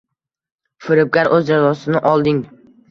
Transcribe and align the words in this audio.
Firibgar 0.87 1.31
o‘z 1.37 1.47
jazosini 1.55 2.05
olding 2.15 2.45